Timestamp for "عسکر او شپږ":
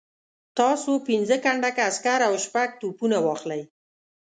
1.89-2.69